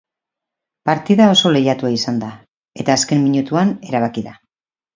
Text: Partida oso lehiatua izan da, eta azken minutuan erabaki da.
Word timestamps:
Partida 0.89 1.27
oso 1.33 1.51
lehiatua 1.57 1.93
izan 1.97 2.19
da, 2.25 2.31
eta 2.85 2.97
azken 2.99 3.25
minutuan 3.29 3.77
erabaki 3.93 4.29
da. 4.31 4.39